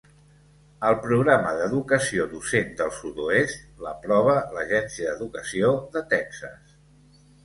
El 0.85 0.95
Programa 1.01 1.49
d'Educació 1.57 2.23
Docent 2.31 2.71
del 2.79 2.89
Sud-oest, 2.99 3.61
l'aprova 3.87 4.33
l'Agència 4.55 5.13
d'Educació 5.13 5.69
de 5.97 6.03
Texas. 6.15 6.73